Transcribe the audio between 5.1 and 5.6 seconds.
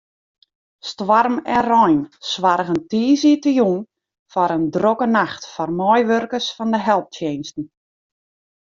nacht